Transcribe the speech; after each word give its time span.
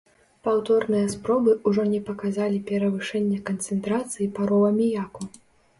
Паўторныя 0.45 1.11
спробы 1.15 1.51
ўжо 1.73 1.85
не 1.93 2.01
паказалі 2.09 2.59
перавышэння 2.73 3.39
канцэнтрацыі 3.53 4.31
пароў 4.41 4.61
аміяку. 4.73 5.23